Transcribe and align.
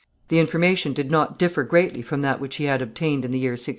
The 0.29 0.39
information 0.39 0.93
did 0.93 1.11
not 1.11 1.37
differ 1.37 1.61
greatly 1.63 2.01
from 2.01 2.21
that 2.21 2.39
which 2.41 2.55
he 2.55 2.63
had 2.63 2.81
obtained 2.81 3.23
in 3.23 3.29
the 3.29 3.37
year 3.37 3.51
1603. 3.51 3.69